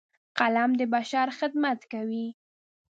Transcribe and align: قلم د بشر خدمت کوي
قلم 0.39 0.71
د 0.79 0.81
بشر 0.93 1.27
خدمت 1.39 1.79
کوي 1.91 2.27